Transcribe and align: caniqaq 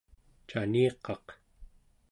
caniqaq 0.49 1.27